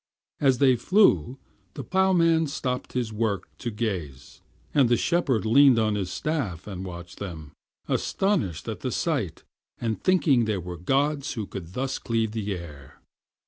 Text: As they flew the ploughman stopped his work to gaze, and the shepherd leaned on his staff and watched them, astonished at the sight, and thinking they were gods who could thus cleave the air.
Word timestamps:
As 0.39 0.57
they 0.57 0.75
flew 0.77 1.37
the 1.75 1.83
ploughman 1.83 2.47
stopped 2.47 2.93
his 2.93 3.13
work 3.13 3.47
to 3.59 3.69
gaze, 3.69 4.41
and 4.73 4.89
the 4.89 4.97
shepherd 4.97 5.45
leaned 5.45 5.77
on 5.77 5.93
his 5.93 6.09
staff 6.11 6.65
and 6.65 6.83
watched 6.83 7.19
them, 7.19 7.51
astonished 7.87 8.67
at 8.67 8.79
the 8.79 8.91
sight, 8.91 9.43
and 9.79 10.03
thinking 10.03 10.45
they 10.45 10.57
were 10.57 10.77
gods 10.77 11.33
who 11.33 11.45
could 11.45 11.73
thus 11.73 11.99
cleave 11.99 12.31
the 12.31 12.51
air. 12.57 12.99